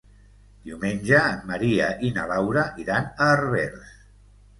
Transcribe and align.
Diumenge 0.67 1.19
en 1.33 1.43
Maria 1.51 1.89
i 2.07 2.11
na 2.15 2.23
Laura 2.31 2.63
iran 2.85 3.11
a 3.19 3.29
Herbers. 3.35 3.93